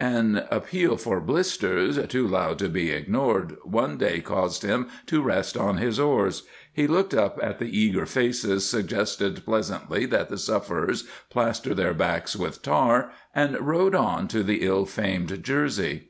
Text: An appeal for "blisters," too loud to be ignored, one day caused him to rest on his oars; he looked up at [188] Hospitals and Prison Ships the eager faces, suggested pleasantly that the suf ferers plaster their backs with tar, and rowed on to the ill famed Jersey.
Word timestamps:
An 0.00 0.42
appeal 0.50 0.96
for 0.96 1.20
"blisters," 1.20 2.04
too 2.08 2.26
loud 2.26 2.58
to 2.58 2.68
be 2.68 2.90
ignored, 2.90 3.56
one 3.62 3.96
day 3.96 4.18
caused 4.20 4.64
him 4.64 4.88
to 5.06 5.22
rest 5.22 5.56
on 5.56 5.76
his 5.76 6.00
oars; 6.00 6.42
he 6.72 6.88
looked 6.88 7.14
up 7.14 7.36
at 7.36 7.60
[188] 7.62 7.94
Hospitals 7.94 7.94
and 7.94 8.10
Prison 8.10 8.32
Ships 8.32 8.42
the 8.42 8.50
eager 8.50 8.54
faces, 8.58 8.68
suggested 9.38 9.44
pleasantly 9.44 10.06
that 10.06 10.28
the 10.30 10.36
suf 10.38 10.66
ferers 10.66 11.04
plaster 11.30 11.74
their 11.76 11.94
backs 11.94 12.34
with 12.34 12.60
tar, 12.62 13.12
and 13.36 13.56
rowed 13.64 13.94
on 13.94 14.26
to 14.26 14.42
the 14.42 14.64
ill 14.66 14.84
famed 14.84 15.40
Jersey. 15.44 16.08